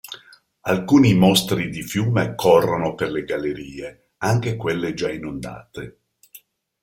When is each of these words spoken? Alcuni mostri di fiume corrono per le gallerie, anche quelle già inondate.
Alcuni 0.61 1.13
mostri 1.13 1.69
di 1.69 1.83
fiume 1.83 2.33
corrono 2.33 2.95
per 2.95 3.11
le 3.11 3.21
gallerie, 3.23 4.13
anche 4.17 4.55
quelle 4.55 4.95
già 4.95 5.11
inondate. 5.11 5.99